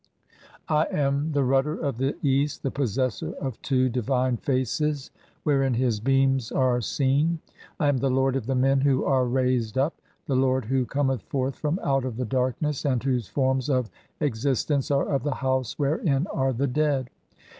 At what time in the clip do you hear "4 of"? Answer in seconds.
1.77-1.97